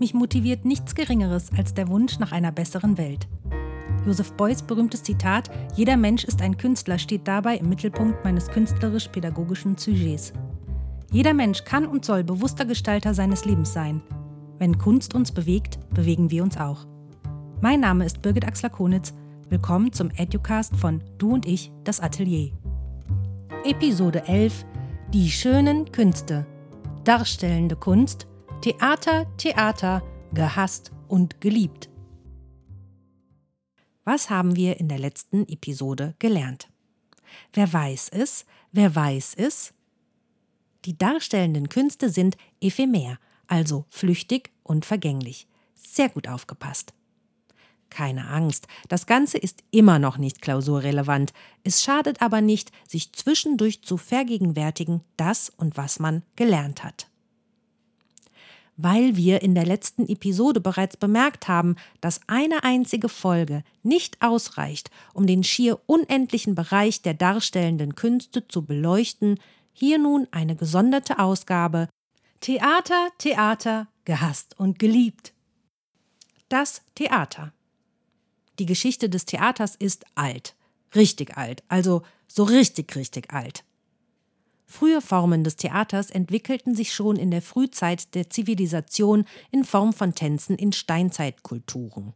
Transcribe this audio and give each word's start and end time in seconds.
Mich 0.00 0.14
motiviert 0.14 0.64
nichts 0.64 0.94
Geringeres 0.94 1.50
als 1.56 1.74
der 1.74 1.88
Wunsch 1.88 2.20
nach 2.20 2.30
einer 2.30 2.52
besseren 2.52 2.98
Welt. 2.98 3.26
Joseph 4.06 4.32
Beuys 4.34 4.62
berühmtes 4.62 5.02
Zitat 5.02 5.50
Jeder 5.74 5.96
Mensch 5.96 6.24
ist 6.24 6.40
ein 6.40 6.56
Künstler 6.56 6.98
steht 6.98 7.26
dabei 7.26 7.56
im 7.56 7.68
Mittelpunkt 7.68 8.24
meines 8.24 8.48
künstlerisch-pädagogischen 8.48 9.76
Sujets. 9.76 10.32
Jeder 11.10 11.34
Mensch 11.34 11.64
kann 11.64 11.84
und 11.86 12.04
soll 12.04 12.22
bewusster 12.22 12.64
Gestalter 12.64 13.12
seines 13.12 13.44
Lebens 13.44 13.72
sein. 13.72 14.00
Wenn 14.58 14.78
Kunst 14.78 15.14
uns 15.14 15.32
bewegt, 15.32 15.78
bewegen 15.90 16.30
wir 16.30 16.44
uns 16.44 16.56
auch. 16.56 16.86
Mein 17.60 17.80
Name 17.80 18.04
ist 18.04 18.22
Birgit 18.22 18.46
Axler-Konitz. 18.46 19.14
Willkommen 19.48 19.92
zum 19.92 20.10
Educast 20.10 20.76
von 20.76 21.02
Du 21.18 21.32
und 21.32 21.44
ich, 21.44 21.72
das 21.82 21.98
Atelier. 21.98 22.52
Episode 23.64 24.28
11 24.28 24.64
Die 25.12 25.28
schönen 25.28 25.90
Künste. 25.90 26.46
Darstellende 27.02 27.74
Kunst. 27.74 28.28
Theater, 28.60 29.24
Theater, 29.36 30.02
gehasst 30.34 30.90
und 31.06 31.40
geliebt. 31.40 31.88
Was 34.02 34.30
haben 34.30 34.56
wir 34.56 34.80
in 34.80 34.88
der 34.88 34.98
letzten 34.98 35.46
Episode 35.46 36.16
gelernt? 36.18 36.68
Wer 37.52 37.72
weiß 37.72 38.08
es? 38.08 38.46
Wer 38.72 38.96
weiß 38.96 39.34
es? 39.36 39.74
Die 40.86 40.98
darstellenden 40.98 41.68
Künste 41.68 42.10
sind 42.10 42.36
ephemer, 42.60 43.20
also 43.46 43.84
flüchtig 43.90 44.50
und 44.64 44.84
vergänglich. 44.84 45.46
Sehr 45.76 46.08
gut 46.08 46.26
aufgepasst. 46.26 46.94
Keine 47.90 48.28
Angst, 48.28 48.66
das 48.88 49.06
Ganze 49.06 49.38
ist 49.38 49.62
immer 49.70 50.00
noch 50.00 50.18
nicht 50.18 50.42
klausurrelevant. 50.42 51.32
Es 51.62 51.84
schadet 51.84 52.22
aber 52.22 52.40
nicht, 52.40 52.72
sich 52.88 53.12
zwischendurch 53.12 53.82
zu 53.82 53.96
vergegenwärtigen, 53.96 55.04
das 55.16 55.48
und 55.48 55.76
was 55.76 56.00
man 56.00 56.24
gelernt 56.34 56.82
hat 56.82 57.08
weil 58.78 59.16
wir 59.16 59.42
in 59.42 59.54
der 59.54 59.66
letzten 59.66 60.08
Episode 60.08 60.60
bereits 60.60 60.96
bemerkt 60.96 61.48
haben, 61.48 61.76
dass 62.00 62.20
eine 62.28 62.62
einzige 62.62 63.08
Folge 63.08 63.64
nicht 63.82 64.22
ausreicht, 64.22 64.90
um 65.12 65.26
den 65.26 65.42
schier 65.44 65.80
unendlichen 65.86 66.54
Bereich 66.54 67.02
der 67.02 67.12
darstellenden 67.12 67.96
Künste 67.96 68.46
zu 68.46 68.64
beleuchten, 68.64 69.38
hier 69.72 69.98
nun 69.98 70.28
eine 70.30 70.56
gesonderte 70.56 71.18
Ausgabe 71.18 71.88
Theater, 72.40 73.08
Theater, 73.18 73.88
gehasst 74.04 74.58
und 74.58 74.78
geliebt. 74.78 75.32
Das 76.48 76.82
Theater. 76.94 77.52
Die 78.60 78.66
Geschichte 78.66 79.10
des 79.10 79.24
Theaters 79.24 79.74
ist 79.74 80.04
alt, 80.14 80.54
richtig 80.94 81.36
alt, 81.36 81.64
also 81.68 82.02
so 82.28 82.44
richtig, 82.44 82.94
richtig 82.94 83.32
alt. 83.32 83.64
Frühe 84.70 85.00
Formen 85.00 85.44
des 85.44 85.56
Theaters 85.56 86.10
entwickelten 86.10 86.74
sich 86.74 86.92
schon 86.92 87.16
in 87.16 87.30
der 87.30 87.40
Frühzeit 87.40 88.14
der 88.14 88.28
Zivilisation 88.28 89.24
in 89.50 89.64
Form 89.64 89.94
von 89.94 90.14
Tänzen 90.14 90.56
in 90.56 90.72
Steinzeitkulturen. 90.72 92.12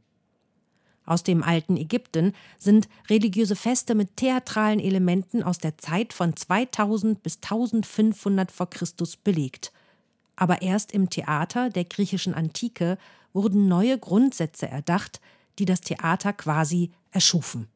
Aus 1.07 1.23
dem 1.23 1.43
alten 1.43 1.79
Ägypten 1.79 2.35
sind 2.59 2.89
religiöse 3.09 3.57
Feste 3.57 3.95
mit 3.95 4.19
theatralen 4.19 4.81
Elementen 4.81 5.43
aus 5.43 5.59
der 5.59 5.79
Zeit 5.79 6.13
von 6.13 6.37
2000 6.37 7.23
bis 7.23 7.37
1500 7.37 8.53
v. 8.53 8.67
Chr. 8.67 8.87
belegt. 9.25 9.73
Aber 10.37 10.61
erst 10.61 10.93
im 10.93 11.09
Theater 11.09 11.71
der 11.71 11.87
griechischen 11.87 12.35
Antike 12.35 12.99
wurden 13.33 13.67
neue 13.67 13.99
Grundsätze 13.99 14.69
erdacht, 14.69 15.23
die 15.59 15.65
das 15.65 15.81
Theater 15.81 16.35
quasi 16.35 16.93
erschufen. 17.13 17.69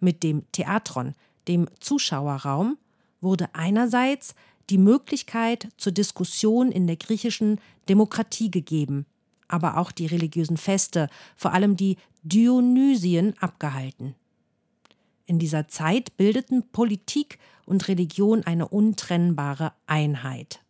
Mit 0.00 0.24
dem 0.24 0.42
Theatron, 0.50 1.14
dem 1.46 1.68
Zuschauerraum, 1.78 2.76
wurde 3.20 3.48
einerseits 3.54 4.34
die 4.70 4.78
Möglichkeit 4.78 5.68
zur 5.76 5.92
Diskussion 5.92 6.72
in 6.72 6.86
der 6.86 6.96
griechischen 6.96 7.60
Demokratie 7.88 8.50
gegeben, 8.50 9.06
aber 9.48 9.76
auch 9.76 9.92
die 9.92 10.06
religiösen 10.06 10.56
Feste, 10.56 11.08
vor 11.36 11.52
allem 11.52 11.76
die 11.76 11.96
Dionysien, 12.22 13.34
abgehalten. 13.38 14.14
In 15.26 15.38
dieser 15.38 15.68
Zeit 15.68 16.16
bildeten 16.16 16.68
Politik 16.70 17.38
und 17.64 17.88
Religion 17.88 18.44
eine 18.44 18.68
untrennbare 18.68 19.72
Einheit. 19.86 20.60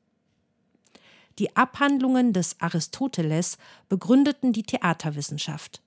Die 1.39 1.55
Abhandlungen 1.55 2.33
des 2.33 2.61
Aristoteles 2.61 3.59
begründeten 3.91 4.55
die 4.55 4.63
Theaterwissenschaft. 4.63 5.83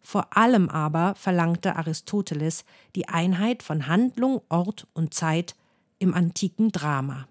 Vor 0.00 0.36
allem 0.36 0.70
aber 0.70 1.14
verlangte 1.14 1.76
Aristoteles 1.76 2.64
die 2.96 3.08
Einheit 3.08 3.62
von 3.62 3.86
Handlung, 3.86 4.40
Ort 4.48 4.86
und 4.94 5.12
Zeit 5.12 5.54
im 6.02 6.14
antiken 6.14 6.72
Drama. 6.72 7.28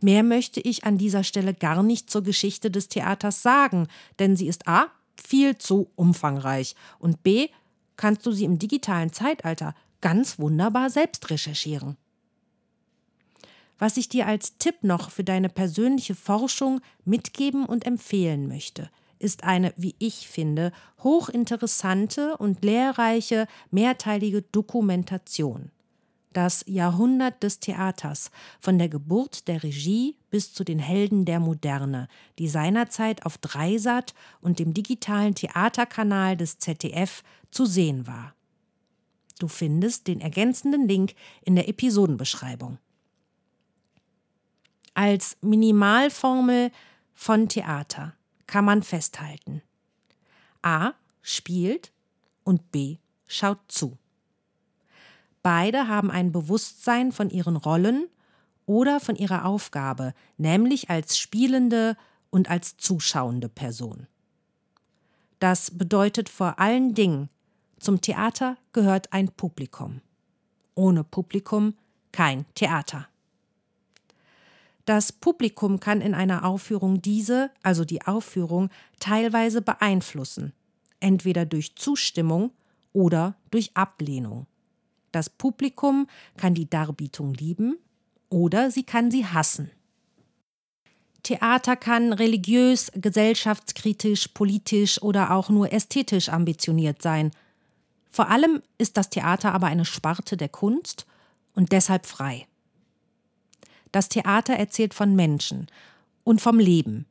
Mehr 0.00 0.22
möchte 0.22 0.60
ich 0.60 0.84
an 0.84 0.96
dieser 0.96 1.24
Stelle 1.24 1.52
gar 1.52 1.82
nicht 1.82 2.08
zur 2.08 2.22
Geschichte 2.22 2.70
des 2.70 2.88
Theaters 2.88 3.42
sagen, 3.42 3.88
denn 4.18 4.36
sie 4.36 4.46
ist 4.46 4.66
a. 4.66 4.86
viel 5.22 5.58
zu 5.58 5.90
umfangreich 5.96 6.74
und 6.98 7.22
b. 7.22 7.48
kannst 7.96 8.24
du 8.24 8.32
sie 8.32 8.44
im 8.44 8.58
digitalen 8.58 9.12
Zeitalter 9.12 9.74
ganz 10.00 10.38
wunderbar 10.38 10.88
selbst 10.88 11.28
recherchieren. 11.28 11.98
Was 13.78 13.96
ich 13.96 14.08
dir 14.08 14.26
als 14.26 14.56
Tipp 14.56 14.76
noch 14.82 15.10
für 15.10 15.24
deine 15.24 15.48
persönliche 15.48 16.14
Forschung 16.14 16.80
mitgeben 17.04 17.66
und 17.66 17.86
empfehlen 17.86 18.46
möchte, 18.46 18.88
ist 19.18 19.44
eine, 19.44 19.74
wie 19.76 19.96
ich 19.98 20.28
finde, 20.28 20.72
hochinteressante 21.02 22.36
und 22.38 22.64
lehrreiche 22.64 23.46
mehrteilige 23.70 24.42
Dokumentation 24.42 25.70
das 26.32 26.64
Jahrhundert 26.66 27.42
des 27.42 27.60
Theaters, 27.60 28.30
von 28.60 28.78
der 28.78 28.88
Geburt 28.88 29.48
der 29.48 29.62
Regie 29.62 30.16
bis 30.30 30.52
zu 30.52 30.64
den 30.64 30.78
Helden 30.78 31.24
der 31.24 31.40
Moderne, 31.40 32.08
die 32.38 32.48
seinerzeit 32.48 33.26
auf 33.26 33.38
Dreisat 33.38 34.14
und 34.40 34.58
dem 34.58 34.72
digitalen 34.74 35.34
Theaterkanal 35.34 36.36
des 36.36 36.58
ZDF 36.58 37.22
zu 37.50 37.66
sehen 37.66 38.06
war. 38.06 38.34
Du 39.38 39.48
findest 39.48 40.06
den 40.06 40.20
ergänzenden 40.20 40.86
Link 40.86 41.14
in 41.42 41.56
der 41.56 41.68
Episodenbeschreibung. 41.68 42.78
Als 44.94 45.36
Minimalformel 45.40 46.70
von 47.14 47.48
Theater 47.48 48.14
kann 48.46 48.64
man 48.64 48.82
festhalten. 48.82 49.62
A 50.62 50.92
spielt 51.22 51.92
und 52.44 52.70
B 52.70 52.98
schaut 53.26 53.60
zu. 53.68 53.96
Beide 55.42 55.88
haben 55.88 56.10
ein 56.10 56.32
Bewusstsein 56.32 57.12
von 57.12 57.30
ihren 57.30 57.56
Rollen 57.56 58.06
oder 58.66 59.00
von 59.00 59.16
ihrer 59.16 59.46
Aufgabe, 59.46 60.14
nämlich 60.36 60.90
als 60.90 61.18
spielende 61.18 61.96
und 62.30 62.50
als 62.50 62.76
zuschauende 62.76 63.48
Person. 63.48 64.06
Das 65.38 65.70
bedeutet 65.70 66.28
vor 66.28 66.58
allen 66.58 66.94
Dingen, 66.94 67.30
zum 67.78 68.00
Theater 68.02 68.58
gehört 68.72 69.12
ein 69.12 69.28
Publikum. 69.28 70.02
Ohne 70.74 71.02
Publikum 71.02 71.74
kein 72.12 72.44
Theater. 72.54 73.08
Das 74.84 75.12
Publikum 75.12 75.80
kann 75.80 76.00
in 76.00 76.14
einer 76.14 76.44
Aufführung 76.44 77.00
diese, 77.00 77.50
also 77.62 77.84
die 77.84 78.02
Aufführung, 78.02 78.70
teilweise 78.98 79.62
beeinflussen, 79.62 80.52
entweder 81.00 81.46
durch 81.46 81.74
Zustimmung 81.76 82.52
oder 82.92 83.36
durch 83.50 83.70
Ablehnung. 83.74 84.46
Das 85.12 85.30
Publikum 85.30 86.06
kann 86.36 86.54
die 86.54 86.68
Darbietung 86.68 87.34
lieben 87.34 87.78
oder 88.28 88.70
sie 88.70 88.84
kann 88.84 89.10
sie 89.10 89.26
hassen. 89.26 89.70
Theater 91.22 91.76
kann 91.76 92.12
religiös, 92.12 92.90
gesellschaftskritisch, 92.94 94.28
politisch 94.28 95.02
oder 95.02 95.32
auch 95.32 95.50
nur 95.50 95.72
ästhetisch 95.72 96.28
ambitioniert 96.28 97.02
sein. 97.02 97.30
Vor 98.10 98.28
allem 98.28 98.62
ist 98.78 98.96
das 98.96 99.10
Theater 99.10 99.52
aber 99.52 99.66
eine 99.66 99.84
Sparte 99.84 100.36
der 100.36 100.48
Kunst 100.48 101.06
und 101.54 101.72
deshalb 101.72 102.06
frei. 102.06 102.46
Das 103.92 104.08
Theater 104.08 104.54
erzählt 104.54 104.94
von 104.94 105.14
Menschen 105.14 105.66
und 106.24 106.40
vom 106.40 106.58
Leben. 106.58 107.06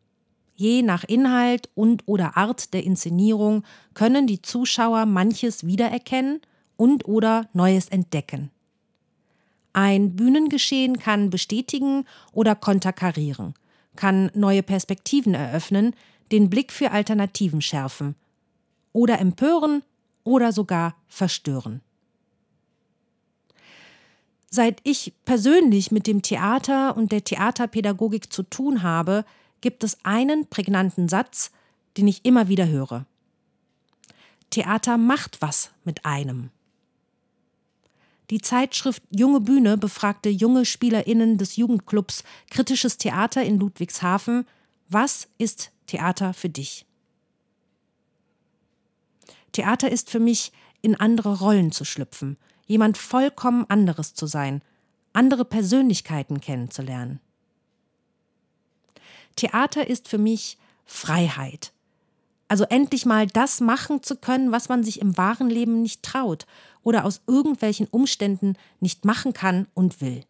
Je 0.56 0.81
nach 0.81 1.03
Inhalt 1.03 1.69
und 1.75 2.03
oder 2.06 2.35
Art 2.35 2.74
der 2.74 2.83
Inszenierung 2.83 3.63
können 3.94 4.27
die 4.27 4.41
Zuschauer 4.41 5.06
manches 5.06 5.65
wiedererkennen 5.65 6.41
und 6.79 7.05
oder 7.05 7.49
Neues 7.51 7.89
entdecken. 7.89 8.51
Ein 9.73 10.15
Bühnengeschehen 10.15 10.97
kann 10.97 11.29
bestätigen 11.29 12.05
oder 12.31 12.55
konterkarieren, 12.55 13.53
kann 13.97 14.31
neue 14.33 14.63
Perspektiven 14.63 15.33
eröffnen, 15.33 15.93
den 16.31 16.49
Blick 16.49 16.71
für 16.71 16.91
Alternativen 16.91 17.61
schärfen 17.61 18.15
oder 18.93 19.19
empören 19.19 19.83
oder 20.23 20.53
sogar 20.53 20.95
verstören. 21.09 21.81
Seit 24.49 24.79
ich 24.83 25.13
persönlich 25.25 25.91
mit 25.91 26.07
dem 26.07 26.21
Theater 26.21 26.95
und 26.95 27.11
der 27.11 27.23
Theaterpädagogik 27.23 28.31
zu 28.31 28.43
tun 28.43 28.83
habe, 28.83 29.25
gibt 29.59 29.83
es 29.83 29.97
einen 30.03 30.47
prägnanten 30.47 31.09
Satz, 31.09 31.51
den 31.97 32.07
ich 32.07 32.23
immer 32.23 32.47
wieder 32.47 32.67
höre. 32.67 33.05
Theater 34.49 34.97
macht 34.97 35.41
was 35.41 35.71
mit 35.83 36.05
einem. 36.05 36.51
Die 38.29 38.41
Zeitschrift 38.41 39.01
Junge 39.09 39.41
Bühne 39.41 39.77
befragte 39.77 40.29
junge 40.29 40.65
SpielerInnen 40.65 41.37
des 41.37 41.55
Jugendclubs 41.55 42.23
Kritisches 42.51 42.97
Theater 42.97 43.43
in 43.43 43.59
Ludwigshafen. 43.59 44.45
Was 44.87 45.27
ist 45.37 45.71
Theater 45.87 46.33
für 46.33 46.49
dich? 46.49 46.85
Theater 49.51 49.89
ist 49.91 50.09
für 50.09 50.19
mich, 50.19 50.51
in 50.81 50.95
andere 50.95 51.39
Rollen 51.39 51.71
zu 51.71 51.83
schlüpfen, 51.83 52.37
jemand 52.65 52.97
vollkommen 52.97 53.65
anderes 53.67 54.13
zu 54.13 54.27
sein, 54.27 54.61
andere 55.11 55.43
Persönlichkeiten 55.43 56.39
kennenzulernen. 56.39 57.19
Theater 59.35 59.87
ist 59.87 60.07
für 60.07 60.17
mich 60.17 60.57
Freiheit. 60.85 61.73
Also 62.50 62.66
endlich 62.66 63.06
mal 63.06 63.28
das 63.28 63.62
machen 63.62 64.04
zu 64.04 64.16
können, 64.16 64.51
was 64.51 64.68
man 64.69 64.84
sich 64.84 65.00
im 65.00 65.18
wahren 65.18 65.50
Leben 65.50 65.81
nicht 65.81 66.04
traut 66.04 66.48
oder 66.84 67.06
aus 67.06 67.22
irgendwelchen 67.28 67.88
Umständen 67.88 68.56
nicht 68.80 69.06
machen 69.06 69.34
kann 69.34 69.68
und 69.75 70.01
will. 70.01 70.24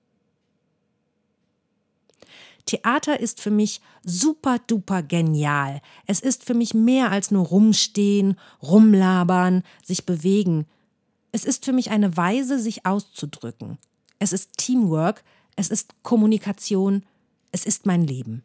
Theater 2.65 3.19
ist 3.19 3.41
für 3.41 3.49
mich 3.49 3.81
super 4.03 4.59
duper 4.59 5.01
genial. 5.01 5.81
Es 6.05 6.19
ist 6.19 6.43
für 6.43 6.53
mich 6.53 6.73
mehr 6.73 7.09
als 7.09 7.31
nur 7.31 7.47
rumstehen, 7.47 8.37
rumlabern, 8.61 9.63
sich 9.83 10.05
bewegen. 10.05 10.67
Es 11.31 11.45
ist 11.45 11.65
für 11.65 11.73
mich 11.73 11.89
eine 11.89 12.15
Weise, 12.17 12.59
sich 12.59 12.85
auszudrücken. 12.85 13.79
Es 14.19 14.33
ist 14.33 14.57
Teamwork, 14.57 15.23
es 15.55 15.69
ist 15.69 15.95
Kommunikation, 16.03 17.05
es 17.51 17.65
ist 17.65 17.85
mein 17.85 18.05
Leben. 18.05 18.43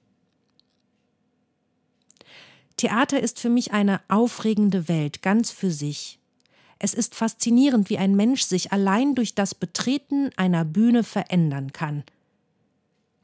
Theater 2.77 3.21
ist 3.21 3.41
für 3.41 3.51
mich 3.51 3.73
eine 3.73 4.01
aufregende 4.09 4.89
Welt, 4.89 5.23
ganz 5.23 5.51
für 5.51 5.71
sich. 5.71 6.19
Es 6.79 6.93
ist 6.95 7.15
faszinierend, 7.15 7.89
wie 7.89 7.99
ein 7.99 8.17
Mensch 8.17 8.43
sich 8.43 8.73
allein 8.73 9.15
durch 9.15 9.35
das 9.35 9.55
Betreten 9.55 10.31
einer 10.37 10.65
Bühne 10.65 11.05
verändern 11.05 11.73
kann 11.73 12.05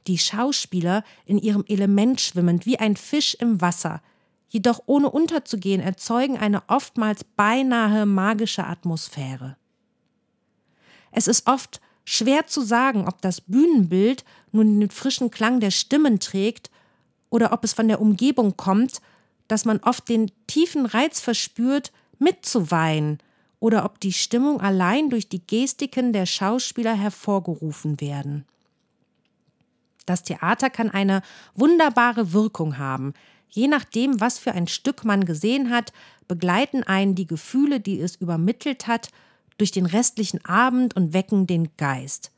die 0.06 0.18
Schauspieler 0.18 1.04
in 1.24 1.38
ihrem 1.38 1.64
Element 1.68 2.20
schwimmend 2.20 2.66
wie 2.66 2.78
ein 2.78 2.96
Fisch 2.96 3.34
im 3.34 3.60
Wasser, 3.60 4.02
jedoch 4.48 4.82
ohne 4.86 5.10
unterzugehen, 5.10 5.80
erzeugen 5.80 6.36
eine 6.36 6.62
oftmals 6.68 7.24
beinahe 7.24 8.06
magische 8.06 8.64
Atmosphäre. 8.64 9.56
Es 11.12 11.26
ist 11.26 11.46
oft 11.46 11.80
schwer 12.04 12.46
zu 12.46 12.60
sagen, 12.62 13.06
ob 13.06 13.22
das 13.22 13.40
Bühnenbild 13.40 14.24
nun 14.52 14.80
den 14.80 14.90
frischen 14.90 15.30
Klang 15.30 15.60
der 15.60 15.70
Stimmen 15.70 16.18
trägt 16.18 16.70
oder 17.28 17.52
ob 17.52 17.62
es 17.62 17.72
von 17.72 17.86
der 17.86 18.00
Umgebung 18.00 18.56
kommt, 18.56 19.00
dass 19.50 19.64
man 19.64 19.80
oft 19.80 20.08
den 20.08 20.30
tiefen 20.46 20.86
Reiz 20.86 21.20
verspürt, 21.20 21.92
mitzuweinen 22.20 23.18
oder 23.58 23.84
ob 23.84 23.98
die 23.98 24.12
Stimmung 24.12 24.60
allein 24.60 25.10
durch 25.10 25.28
die 25.28 25.44
Gestiken 25.44 26.12
der 26.12 26.24
Schauspieler 26.24 26.94
hervorgerufen 26.94 28.00
werden. 28.00 28.44
Das 30.06 30.22
Theater 30.22 30.70
kann 30.70 30.88
eine 30.88 31.22
wunderbare 31.54 32.32
Wirkung 32.32 32.78
haben. 32.78 33.12
Je 33.48 33.66
nachdem, 33.66 34.20
was 34.20 34.38
für 34.38 34.52
ein 34.52 34.68
Stück 34.68 35.04
man 35.04 35.24
gesehen 35.24 35.70
hat, 35.70 35.92
begleiten 36.28 36.84
einen 36.84 37.16
die 37.16 37.26
Gefühle, 37.26 37.80
die 37.80 38.00
es 38.00 38.14
übermittelt 38.14 38.86
hat, 38.86 39.08
durch 39.58 39.72
den 39.72 39.86
restlichen 39.86 40.44
Abend 40.44 40.94
und 40.94 41.12
wecken 41.12 41.48
den 41.48 41.70
Geist. 41.76 42.30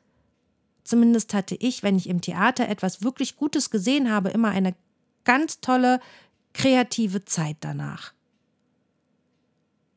Zumindest 0.83 1.35
hatte 1.35 1.57
ich, 1.57 1.83
wenn 1.83 1.97
ich 1.97 2.09
im 2.09 2.23
Theater 2.23 2.69
etwas 2.71 3.03
wirklich 3.03 3.37
Gutes 3.37 3.71
gesehen 3.71 4.11
habe, 4.11 4.31
immer 4.31 4.49
eine 4.49 4.75
ganz 5.25 5.61
tolle, 5.61 6.01
kreative 6.53 7.25
Zeit 7.25 7.57
danach. 7.61 8.13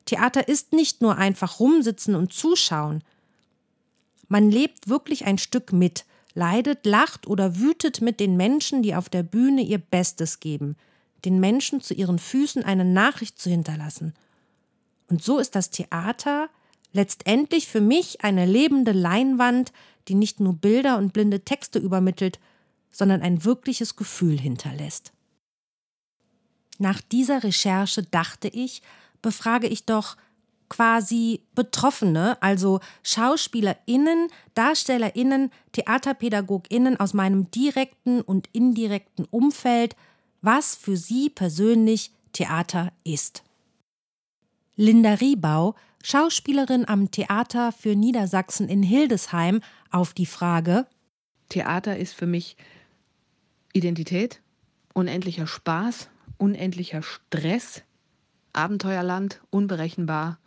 Theater 0.05 0.47
ist 0.47 0.73
nicht 0.73 1.01
nur 1.01 1.17
einfach 1.17 1.59
rumsitzen 1.59 2.15
und 2.15 2.31
zuschauen. 2.31 3.03
Man 4.27 4.51
lebt 4.51 4.87
wirklich 4.87 5.25
ein 5.25 5.37
Stück 5.37 5.73
mit, 5.73 6.05
leidet, 6.33 6.85
lacht 6.85 7.27
oder 7.27 7.57
wütet 7.57 8.01
mit 8.01 8.19
den 8.19 8.37
Menschen, 8.37 8.83
die 8.83 8.95
auf 8.95 9.09
der 9.09 9.23
Bühne 9.23 9.61
ihr 9.61 9.79
Bestes 9.79 10.39
geben, 10.39 10.75
den 11.23 11.39
Menschen 11.39 11.81
zu 11.81 11.93
ihren 11.93 12.19
Füßen 12.19 12.63
eine 12.63 12.85
Nachricht 12.85 13.39
zu 13.39 13.49
hinterlassen. 13.49 14.13
Und 15.07 15.23
so 15.23 15.39
ist 15.39 15.55
das 15.55 15.71
Theater 15.71 16.49
letztendlich 16.91 17.67
für 17.67 17.81
mich 17.81 18.23
eine 18.23 18.45
lebende 18.45 18.91
Leinwand, 18.91 19.73
die 20.07 20.15
nicht 20.15 20.39
nur 20.39 20.53
Bilder 20.53 20.97
und 20.97 21.13
blinde 21.13 21.41
Texte 21.41 21.79
übermittelt, 21.79 22.39
sondern 22.91 23.21
ein 23.21 23.43
wirkliches 23.43 23.95
Gefühl 23.95 24.39
hinterlässt. 24.39 25.14
Nach 26.77 27.01
dieser 27.01 27.43
Recherche 27.43 28.03
dachte 28.03 28.47
ich, 28.47 28.81
befrage 29.21 29.67
ich 29.67 29.85
doch 29.85 30.17
quasi 30.69 31.41
Betroffene, 31.53 32.41
also 32.41 32.79
SchauspielerInnen, 33.03 34.29
DarstellerInnen, 34.55 35.51
TheaterpädagogInnen 35.73 36.99
aus 36.99 37.13
meinem 37.13 37.49
direkten 37.51 38.21
und 38.21 38.49
indirekten 38.51 39.25
Umfeld, 39.25 39.95
was 40.41 40.75
für 40.75 40.97
sie 40.97 41.29
persönlich 41.29 42.11
Theater 42.33 42.91
ist. 43.03 43.43
Linda 44.75 45.13
Riebau, 45.13 45.75
Schauspielerin 46.03 46.87
am 46.87 47.09
Theater 47.09 47.71
für 47.71 47.95
Niedersachsen 47.95 48.67
in 48.67 48.83
Hildesheim, 48.83 49.61
auf 49.89 50.13
die 50.13 50.25
Frage: 50.25 50.85
Theater 51.49 51.97
ist 51.97 52.13
für 52.13 52.27
mich 52.27 52.57
Identität, 53.73 54.41
unendlicher 54.93 55.47
Spaß, 55.47 56.09
unendlicher 56.37 57.01
Stress, 57.01 57.83
Abenteuerland, 58.53 59.41
unberechenbar, 59.49 60.39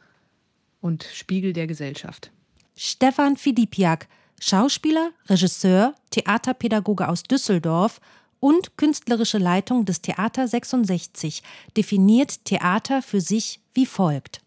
und 0.80 1.06
Spiegel 1.12 1.52
der 1.52 1.66
Gesellschaft. 1.66 2.30
Stefan 2.76 3.36
Filipiak, 3.36 4.08
Schauspieler, 4.40 5.10
Regisseur, 5.26 5.94
Theaterpädagoge 6.10 7.08
aus 7.08 7.24
Düsseldorf 7.24 8.00
und 8.40 8.76
künstlerische 8.76 9.38
Leitung 9.38 9.84
des 9.84 10.00
Theater 10.00 10.46
66, 10.46 11.42
definiert 11.76 12.44
Theater 12.44 13.02
für 13.02 13.20
sich 13.20 13.60
wie 13.74 13.86
folgt. 13.86 14.40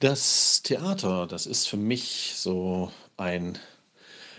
Das 0.00 0.62
Theater, 0.62 1.26
das 1.26 1.46
ist 1.46 1.66
für 1.66 1.78
mich 1.78 2.34
so 2.36 2.92
ein 3.16 3.58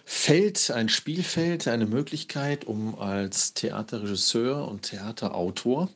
Feld, 0.09 0.71
ein 0.71 0.88
Spielfeld, 0.88 1.68
eine 1.68 1.86
Möglichkeit, 1.86 2.63
um 2.63 2.98
als 2.98 3.54
Theaterregisseur 3.54 4.65
und 4.65 4.83
Theaterautor 4.83 5.89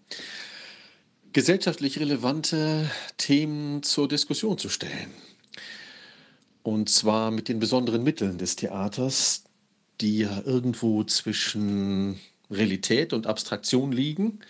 gesellschaftlich 1.31 1.97
relevante 1.97 2.91
Themen 3.15 3.83
zur 3.83 4.09
Diskussion 4.09 4.57
zu 4.57 4.67
stellen. 4.67 5.13
Und 6.61 6.89
zwar 6.89 7.31
mit 7.31 7.47
den 7.47 7.59
besonderen 7.59 8.03
Mitteln 8.03 8.37
des 8.37 8.57
Theaters, 8.57 9.45
die 10.01 10.19
ja 10.19 10.41
irgendwo 10.43 11.05
zwischen 11.05 12.19
Realität 12.49 13.13
und 13.13 13.27
Abstraktion 13.27 13.93
liegen. 13.93 14.41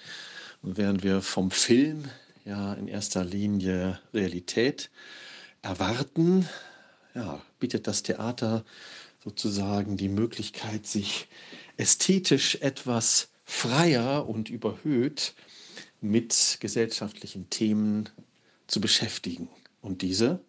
Und 0.64 0.78
während 0.78 1.04
wir 1.04 1.22
vom 1.22 1.52
Film 1.52 2.06
ja 2.46 2.74
in 2.74 2.88
erster 2.88 3.24
Linie 3.24 4.00
Realität 4.12 4.90
erwarten, 5.62 6.50
ja, 7.14 7.40
bietet 7.60 7.86
das 7.86 8.02
Theater 8.02 8.66
sozusagen 9.24 9.98
die 9.98 10.10
Möglichkeit, 10.10 10.88
sich 10.88 11.28
ästhetisch 11.78 12.56
etwas 12.62 13.30
freier 13.44 14.28
und 14.28 14.50
überhöht 14.50 15.34
mit 16.00 16.58
gesellschaftlichen 16.60 17.50
Themen 17.50 18.10
zu 18.68 18.82
beschäftigen 18.82 19.50
und 19.82 20.02
diese 20.02 20.40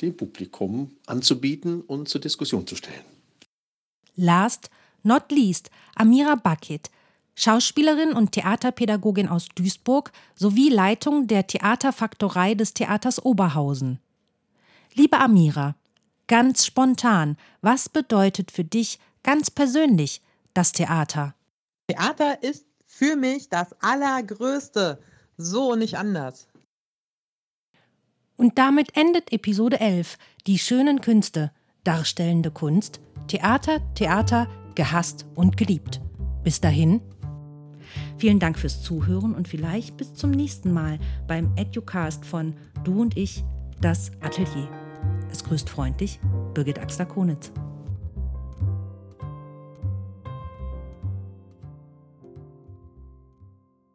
dem 0.00 0.16
Publikum 0.16 0.90
anzubieten 1.06 1.80
und 1.80 2.08
zur 2.08 2.20
Diskussion 2.20 2.66
zu 2.66 2.76
stellen. 2.76 3.04
Last 4.14 4.70
not 5.02 5.30
least 5.30 5.70
Amira 5.94 6.34
Bakit, 6.34 6.90
Schauspielerin 7.34 8.12
und 8.12 8.32
Theaterpädagogin 8.32 9.28
aus 9.28 9.48
Duisburg 9.54 10.10
sowie 10.34 10.70
Leitung 10.70 11.26
der 11.26 11.46
Theaterfaktorei 11.46 12.54
des 12.54 12.74
Theaters 12.74 13.22
Oberhausen. 13.24 14.00
Liebe 14.94 15.18
Amira, 15.18 15.76
ganz 16.26 16.64
spontan, 16.64 17.36
was 17.60 17.88
bedeutet 17.88 18.50
für 18.50 18.64
dich 18.64 18.98
ganz 19.22 19.50
persönlich 19.50 20.22
das 20.54 20.72
Theater? 20.72 21.34
Theater 21.88 22.42
ist 22.42 22.66
für 22.86 23.16
mich 23.16 23.48
das 23.48 23.74
Allergrößte. 23.80 24.98
So 25.36 25.72
und 25.72 25.80
nicht 25.80 25.98
anders. 25.98 26.48
Und 28.36 28.58
damit 28.58 28.96
endet 28.96 29.32
Episode 29.32 29.80
11, 29.80 30.18
die 30.46 30.58
schönen 30.58 31.00
Künste, 31.00 31.52
darstellende 31.84 32.50
Kunst, 32.50 33.00
Theater, 33.28 33.80
Theater, 33.94 34.48
gehasst 34.74 35.26
und 35.34 35.56
geliebt. 35.56 36.00
Bis 36.44 36.60
dahin. 36.60 37.00
Vielen 38.18 38.38
Dank 38.38 38.58
fürs 38.58 38.82
Zuhören 38.82 39.34
und 39.34 39.48
vielleicht 39.48 39.96
bis 39.96 40.14
zum 40.14 40.30
nächsten 40.30 40.72
Mal 40.72 40.98
beim 41.26 41.52
Educast 41.56 42.24
von 42.24 42.54
Du 42.84 43.00
und 43.00 43.16
ich, 43.16 43.42
das 43.80 44.10
Atelier. 44.20 44.85
Es 45.30 45.44
grüßt 45.44 45.68
freundlich 45.68 46.20
Birgit 46.54 46.78
Axler-Konitz. 46.78 47.52